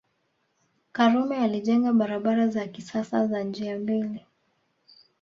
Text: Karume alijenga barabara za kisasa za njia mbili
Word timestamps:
Karume 0.91 1.37
alijenga 1.37 1.93
barabara 1.93 2.47
za 2.47 2.67
kisasa 2.67 3.27
za 3.27 3.43
njia 3.43 3.79
mbili 3.79 4.25